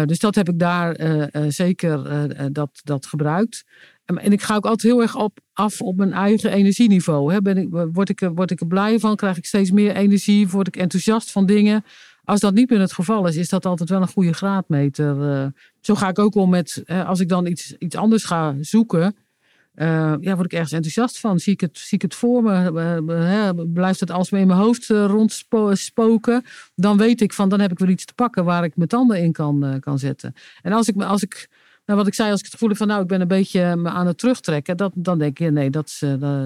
[0.04, 0.96] Dus dat heb ik daar
[1.48, 2.02] zeker
[2.52, 3.64] dat, dat gebruikt.
[4.04, 7.32] En ik ga ook altijd heel erg op, af op mijn eigen energieniveau.
[7.32, 7.42] Hè.
[7.42, 9.16] Ben ik, word, ik, word ik er blij van?
[9.16, 10.48] Krijg ik steeds meer energie?
[10.48, 11.84] Word ik enthousiast van dingen?
[12.24, 15.52] Als dat niet meer het geval is, is dat altijd wel een goede graadmeter.
[15.80, 19.16] Zo ga ik ook om met, als ik dan iets, iets anders ga zoeken,
[19.80, 21.38] uh, ja, word ik ergens enthousiast van.
[21.38, 23.66] Zie ik het, zie ik het voor me?
[23.72, 26.44] blijft het alsmaar in mijn hoofd rondspoken?
[26.74, 29.22] Dan weet ik van, dan heb ik weer iets te pakken waar ik mijn tanden
[29.22, 30.32] in kan, kan zetten.
[30.62, 31.48] En als ik, als ik
[31.86, 33.76] nou, wat ik zei, als ik het gevoel heb van nou, ik ben een beetje
[33.76, 35.98] me aan het terugtrekken, dat, dan denk je, nee, dat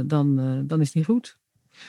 [0.06, 1.36] dan, dan is niet goed.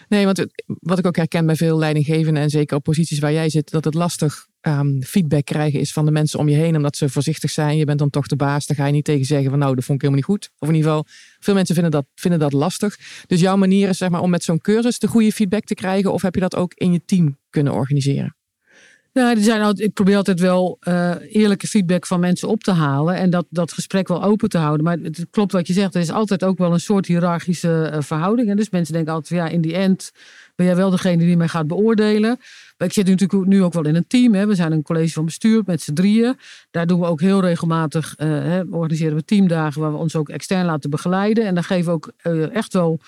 [0.08, 3.49] Nee, want wat ik ook herken bij veel leidinggevenden en zeker op posities waar jij
[3.49, 6.97] zit, dat het lastig um, feedback krijgen is van de mensen om je heen, omdat
[6.97, 7.78] ze voorzichtig zijn.
[7.78, 9.84] Je bent dan toch de baas, daar ga je niet tegen zeggen van nou, dat
[9.84, 10.52] vond ik helemaal niet goed.
[10.60, 11.06] Of in ieder geval,
[11.39, 12.97] veel mensen vinden dat, vinden dat lastig.
[13.28, 16.13] Dus jouw manier is zeg maar om met zo'n cursus de goede feedback te krijgen,
[16.13, 18.36] of heb je dat ook in je team kunnen organiseren?
[19.13, 23.15] Nou, er zijn ik probeer altijd wel uh, eerlijke feedback van mensen op te halen.
[23.15, 24.84] En dat, dat gesprek wel open te houden.
[24.84, 25.95] Maar het klopt wat je zegt.
[25.95, 28.49] Er is altijd ook wel een soort hiërarchische uh, verhouding.
[28.49, 30.12] En dus mensen denken altijd, ja, in die end
[30.56, 32.38] ben jij wel degene die mij gaat beoordelen.
[32.78, 34.34] Maar ik zit natuurlijk nu ook wel in een team.
[34.34, 34.47] Hè.
[34.47, 36.38] We zijn een college van bestuur met z'n drieën.
[36.71, 40.30] Daar doen we ook heel regelmatig, uh, hè, organiseren we teamdagen waar we ons ook
[40.30, 41.45] extern laten begeleiden.
[41.45, 42.12] En dan geven we ook
[42.52, 42.99] echt wel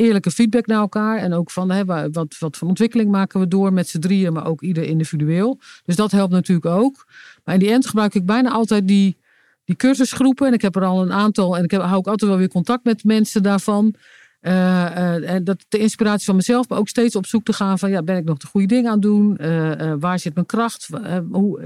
[0.00, 1.18] eerlijke feedback naar elkaar.
[1.18, 4.46] En ook van hè, wat, wat voor ontwikkeling maken we door met z'n drieën, maar
[4.46, 5.60] ook ieder individueel.
[5.84, 7.06] Dus dat helpt natuurlijk ook.
[7.44, 9.16] Maar in die end gebruik ik bijna altijd die,
[9.64, 10.46] die cursusgroepen.
[10.46, 11.56] En ik heb er al een aantal.
[11.56, 13.94] En ik heb, hou ook altijd wel weer contact met mensen daarvan.
[14.40, 17.90] Uh, en dat de inspiratie van mezelf, maar ook steeds op zoek te gaan van
[17.90, 19.38] ja, ben ik nog de goede dingen aan het doen?
[19.40, 20.88] Uh, waar zit mijn kracht?
[21.30, 21.62] hoe,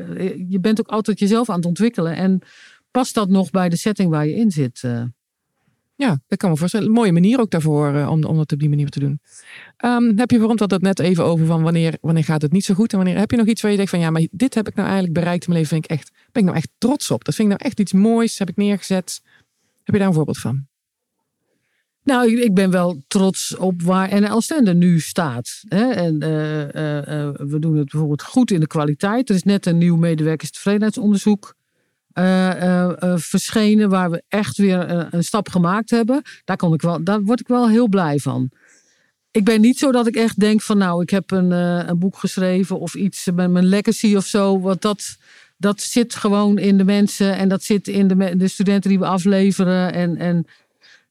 [0.49, 2.17] je bent ook altijd jezelf aan het ontwikkelen.
[2.17, 2.41] En
[2.91, 4.83] past dat nog bij de setting waar je in zit?
[5.97, 6.87] Ja, dat kan me voorstellen.
[6.87, 9.21] Een mooie manier ook daarvoor uh, om, om dat op die manier te doen.
[9.85, 12.75] Um, heb je waarom dat net even over van wanneer, wanneer gaat het niet zo
[12.75, 14.69] goed en wanneer heb je nog iets waar je denkt van ja, maar dit heb
[14.69, 15.77] ik nou eigenlijk bereikt in mijn leven.
[15.77, 17.25] Vind ik echt, ben ik nou echt trots op.
[17.25, 18.39] Dat vind ik nou echt iets moois.
[18.39, 19.21] Heb ik neergezet.
[19.83, 20.67] Heb je daar een voorbeeld van?
[22.03, 25.63] Nou, ik ben wel trots op waar NL Stender nu staat.
[25.69, 26.69] En uh, uh,
[27.37, 29.29] we doen het bijvoorbeeld goed in de kwaliteit.
[29.29, 31.64] Er is net een nieuw medewerkerstevredenheidsonderzoek uh,
[33.17, 36.23] verschenen waar we echt weer een stap gemaakt hebben.
[36.45, 38.51] Daar, ik wel, daar word ik wel heel blij van.
[39.31, 42.19] Ik ben niet zo dat ik echt denk van nou, ik heb een, een boek
[42.19, 44.61] geschreven of iets met mijn legacy of zo.
[44.61, 45.17] Want dat,
[45.57, 49.07] dat zit gewoon in de mensen en dat zit in de, de studenten die we
[49.07, 49.93] afleveren.
[49.93, 50.47] En, en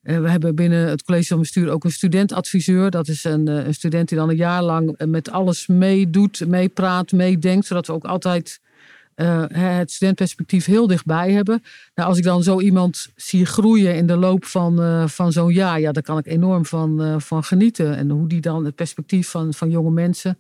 [0.02, 2.90] we hebben binnen het college van bestuur ook een studentadviseur.
[2.90, 7.66] Dat is een, een student die dan een jaar lang met alles meedoet, meepraat, meedenkt.
[7.66, 8.60] Zodat we ook altijd
[9.16, 11.64] uh, het studentperspectief heel dichtbij hebben.
[11.96, 15.54] Nou, als ik dan zo iemand zie groeien in de loop van, uh, van zo'n
[15.54, 17.96] jaar, ja, daar kan ik enorm van, uh, van genieten.
[17.96, 20.38] En hoe die dan het perspectief van, van jonge mensen.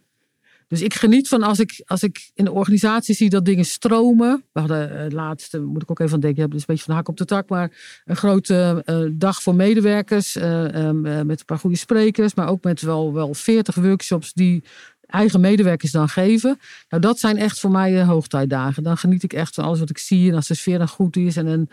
[0.68, 4.44] Dus ik geniet van als ik, als ik in de organisatie zie dat dingen stromen.
[4.52, 7.00] We hadden laatst, moet ik ook even aan denken, je hebt een beetje van de
[7.00, 8.84] hak op de tak, maar een grote
[9.18, 10.36] dag voor medewerkers.
[10.36, 14.64] Um, met een paar goede sprekers, maar ook met wel, wel 40 workshops die
[15.13, 16.60] eigen medewerkers dan geven.
[16.89, 18.84] Nou, dat zijn echt voor mij uh, hoogtijdagen.
[18.84, 20.30] Dan geniet ik echt van alles wat ik zie.
[20.30, 21.38] En als de sfeer dan goed is.
[21.38, 21.69] En, en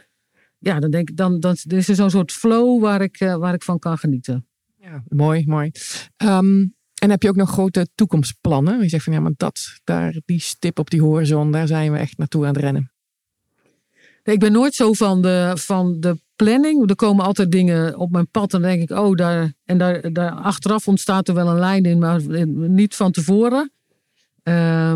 [0.59, 3.55] ja, dan denk ik, dan, dan is er zo'n soort flow waar ik, uh, waar
[3.55, 4.47] ik van kan genieten.
[4.77, 5.71] Ja, mooi, mooi.
[6.17, 8.83] Um, en heb je ook nog grote toekomstplannen?
[8.83, 11.99] Je zegt van ja, maar dat, daar, die stip op die horizon, daar zijn we
[11.99, 12.93] echt naartoe aan het rennen.
[14.23, 16.89] ik ben nooit zo van de, van de planning.
[16.89, 19.53] Er komen altijd dingen op mijn pad en dan denk ik, oh, daar.
[19.65, 22.21] En daar, daar achteraf ontstaat er wel een lijn in, maar
[22.69, 23.73] niet van tevoren.
[24.43, 24.95] Uh,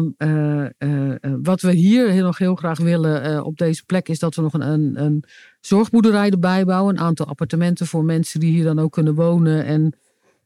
[1.42, 4.52] wat we hier heel, nog heel graag willen op deze plek is dat we nog
[4.52, 5.24] een, een, een
[5.60, 6.96] zorgboerderij erbij bouwen.
[6.96, 9.94] Een aantal appartementen voor mensen die hier dan ook kunnen wonen en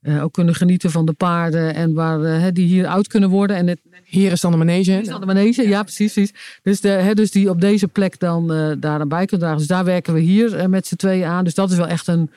[0.02, 3.56] uh, ook kunnen genieten van de paarden en waar uh, die hier oud kunnen worden.
[3.56, 4.90] En het, hier is dan de manege.
[4.90, 6.12] Hier is dan de manege, ja, precies.
[6.12, 6.34] precies.
[6.62, 9.58] Dus, de, hè, dus die op deze plek dan uh, daar aan bij kunnen dragen.
[9.58, 11.44] Dus daar werken we hier met z'n tweeën aan.
[11.44, 12.30] Dus dat is wel echt een,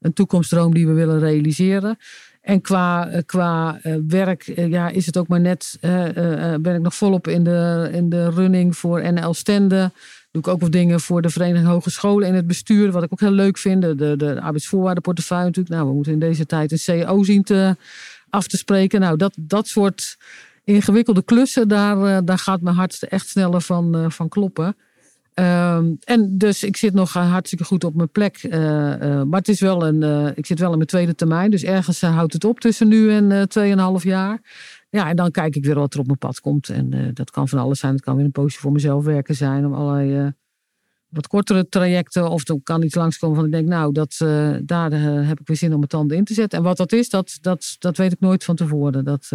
[0.00, 1.98] een toekomstdroom die we willen realiseren.
[2.40, 5.78] En qua, qua werk ja, is het ook maar net,
[6.60, 9.90] ben ik nog volop in de, in de running voor NL Stende
[10.42, 12.92] doe ook wat dingen voor de Vereniging Hogescholen in het bestuur.
[12.92, 13.82] Wat ik ook heel leuk vind.
[13.82, 15.74] De, de arbeidsvoorwaardenportefeuille natuurlijk.
[15.74, 17.44] Nou, we moeten in deze tijd een CEO zien
[18.30, 19.00] af te spreken.
[19.00, 20.16] Nou, dat, dat soort
[20.64, 24.76] ingewikkelde klussen, daar, eh, daar gaat mijn hart echt sneller van, uh, van kloppen.
[25.34, 28.48] Um, en dus ik zit nog hartstikke goed op mijn plek.
[29.26, 31.50] Maar het is wel een, ik zit wel in mijn tweede termijn.
[31.50, 34.40] Dus ergens houdt het op tussen nu en tweeënhalf jaar.
[34.96, 36.68] Ja, en dan kijk ik weer wat er op mijn pad komt.
[36.68, 37.92] En uh, dat kan van alles zijn.
[37.92, 39.66] Het kan weer een poosje voor mezelf werken zijn.
[39.66, 40.28] Om allerlei uh,
[41.08, 42.30] wat kortere trajecten.
[42.30, 45.56] Of er kan iets langskomen van ik denk, nou, dat, uh, daar heb ik weer
[45.56, 46.58] zin om mijn tanden in te zetten.
[46.58, 49.04] En wat dat is, dat, dat, dat weet ik nooit van tevoren.
[49.04, 49.28] Dat,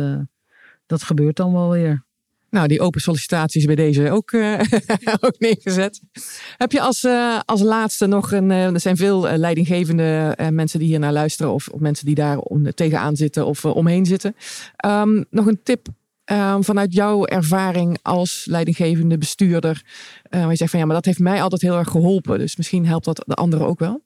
[0.86, 2.06] dat gebeurt dan wel weer.
[2.52, 4.60] Nou, die open sollicitaties bij deze ook, uh,
[5.20, 6.02] ook neergezet.
[6.58, 8.50] Heb je als, uh, als laatste nog een.
[8.50, 12.38] Uh, er zijn veel leidinggevende mensen die hier naar luisteren, of, of mensen die daar
[12.38, 14.36] om, tegenaan zitten of omheen zitten.
[14.86, 15.88] Um, nog een tip
[16.26, 19.82] um, vanuit jouw ervaring als leidinggevende bestuurder.
[20.30, 22.40] waar je zegt van ja, maar dat heeft mij altijd heel erg geholpen.
[22.40, 24.02] Dus misschien helpt dat de anderen ook wel.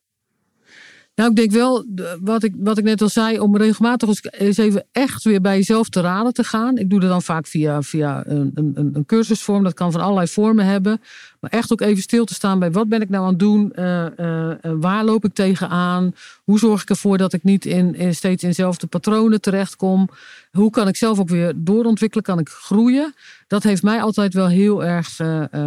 [1.16, 1.86] Nou, ik denk wel,
[2.22, 5.90] wat ik, wat ik net al zei, om regelmatig eens even echt weer bij jezelf
[5.90, 6.78] te raden te gaan.
[6.78, 9.64] Ik doe dat dan vaak via, via een, een, een cursusvorm.
[9.64, 11.02] Dat kan van allerlei vormen hebben.
[11.40, 13.74] Maar echt ook even stil te staan bij wat ben ik nou aan het doen?
[13.76, 16.14] Uh, uh, waar loop ik tegenaan?
[16.44, 20.10] Hoe zorg ik ervoor dat ik niet in, in steeds in dezelfde patronen terechtkom?
[20.52, 22.24] Hoe kan ik zelf ook weer doorontwikkelen?
[22.24, 23.14] Kan ik groeien?
[23.48, 25.20] Dat heeft mij altijd wel heel erg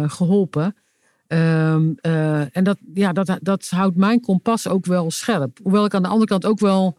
[0.07, 0.75] geholpen.
[1.31, 5.59] Um, uh, en dat, ja, dat, dat houdt mijn kompas ook wel scherp.
[5.63, 6.97] Hoewel ik aan de andere kant ook wel,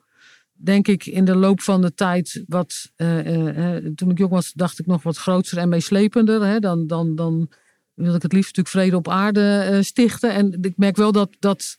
[0.52, 2.90] denk ik, in de loop van de tijd wat.
[2.96, 6.46] Uh, uh, toen ik jong was, dacht ik nog wat groter en meeslepender.
[6.46, 7.50] Hè, dan, dan, dan
[7.94, 10.32] wil ik het liefst natuurlijk vrede op aarde stichten.
[10.32, 11.76] En ik merk wel dat, dat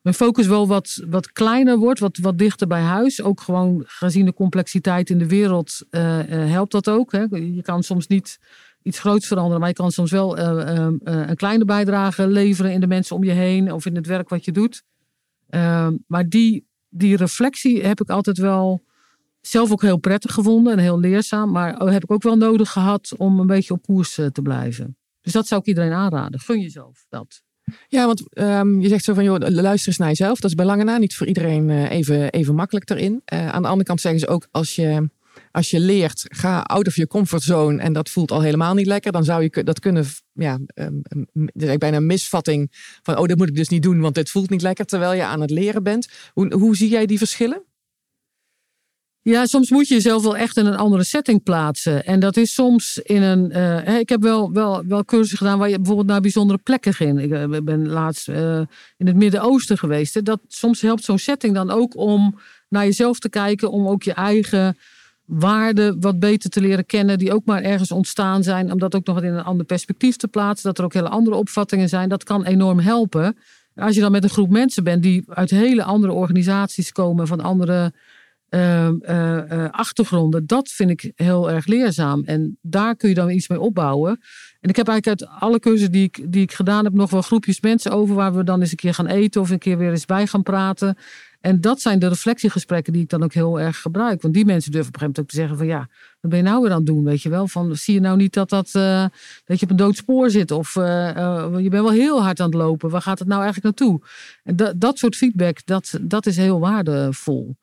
[0.00, 3.22] mijn focus wel wat, wat kleiner wordt, wat, wat dichter bij huis.
[3.22, 5.86] Ook gewoon gezien de complexiteit in de wereld
[6.28, 7.12] helpt dat ook.
[7.12, 7.24] Hè.
[7.30, 8.38] Je kan soms niet
[8.82, 9.60] iets groots veranderen.
[9.60, 13.24] Maar je kan soms wel uh, uh, een kleine bijdrage leveren in de mensen om
[13.24, 14.82] je heen of in het werk wat je doet.
[15.48, 18.84] Ehm, maar die, die reflectie heb ik altijd wel
[19.40, 21.50] zelf ook heel prettig gevonden en heel leerzaam.
[21.50, 24.96] Maar heb ik ook wel nodig gehad om een beetje op koers te blijven.
[25.20, 26.40] Dus dat zou ik iedereen aanraden.
[26.40, 27.42] Gun jezelf dat.
[27.88, 30.40] Ja, want um, je zegt zo van, joh, luister eens naar jezelf.
[30.40, 30.98] Dat is belangrijk.
[30.98, 33.22] Niet voor iedereen even, even makkelijk erin.
[33.24, 35.08] Aan de andere kant zeggen ze ook, als je
[35.52, 39.12] als je leert, ga out of je comfortzone en dat voelt al helemaal niet lekker,
[39.12, 41.02] dan zou je dat kunnen, ja, um,
[41.78, 42.68] bijna een misvatting
[43.02, 45.24] van, oh, dat moet ik dus niet doen, want dit voelt niet lekker, terwijl je
[45.24, 46.08] aan het leren bent.
[46.32, 47.62] Hoe, hoe zie jij die verschillen?
[49.24, 52.04] Ja, soms moet je jezelf wel echt in een andere setting plaatsen.
[52.04, 53.50] En dat is soms in een.
[53.56, 57.20] Uh, ik heb wel, wel, wel cursussen gedaan waar je bijvoorbeeld naar bijzondere plekken ging.
[57.20, 58.58] Ik uh, ben laatst uh,
[58.96, 60.24] in het Midden-Oosten geweest.
[60.24, 62.38] Dat, soms helpt zo'n setting dan ook om
[62.68, 64.76] naar jezelf te kijken, om ook je eigen
[65.38, 69.06] waarden wat beter te leren kennen, die ook maar ergens ontstaan zijn, om dat ook
[69.06, 72.24] nog in een ander perspectief te plaatsen, dat er ook hele andere opvattingen zijn, dat
[72.24, 73.36] kan enorm helpen.
[73.74, 77.40] Als je dan met een groep mensen bent die uit hele andere organisaties komen, van
[77.40, 77.92] andere
[78.50, 82.22] uh, uh, achtergronden, dat vind ik heel erg leerzaam.
[82.24, 84.10] En daar kun je dan iets mee opbouwen.
[84.60, 87.22] En ik heb eigenlijk uit alle cursussen die ik, die ik gedaan heb, nog wel
[87.22, 89.90] groepjes mensen over waar we dan eens een keer gaan eten of een keer weer
[89.90, 90.96] eens bij gaan praten.
[91.42, 94.22] En dat zijn de reflectiegesprekken die ik dan ook heel erg gebruik.
[94.22, 95.88] Want die mensen durven op een gegeven moment ook te zeggen van ja,
[96.20, 97.48] wat ben je nou weer aan het doen, weet je wel?
[97.48, 99.06] Van zie je nou niet dat, dat, uh,
[99.44, 100.50] dat je op een dood spoor zit?
[100.50, 102.90] Of uh, uh, je bent wel heel hard aan het lopen.
[102.90, 104.00] Waar gaat het nou eigenlijk naartoe?
[104.42, 107.56] En dat, dat soort feedback, dat, dat is heel waardevol.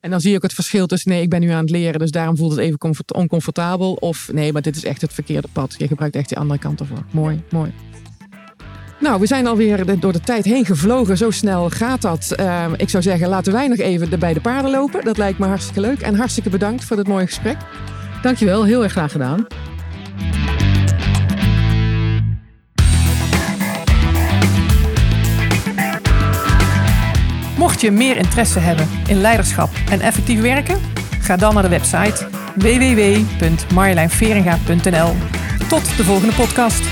[0.00, 1.98] En dan zie je ook het verschil tussen nee, ik ben nu aan het leren,
[1.98, 2.78] dus daarom voelt het even
[3.14, 3.92] oncomfortabel.
[3.92, 5.74] Of nee, maar dit is echt het verkeerde pad.
[5.78, 7.04] Je gebruikt echt die andere kant ervoor.
[7.10, 7.72] Mooi, mooi.
[8.98, 11.16] Nou, we zijn alweer door de tijd heen gevlogen.
[11.16, 12.34] Zo snel gaat dat.
[12.40, 15.04] Uh, ik zou zeggen, laten wij nog even bij de paarden lopen.
[15.04, 16.00] Dat lijkt me hartstikke leuk.
[16.00, 17.56] En hartstikke bedankt voor dit mooie gesprek.
[18.22, 19.46] Dankjewel, heel erg graag gedaan.
[27.58, 30.78] Mocht je meer interesse hebben in leiderschap en effectief werken,
[31.20, 35.14] ga dan naar de website www.marjolijnveringa.nl.
[35.68, 36.82] Tot de volgende podcast.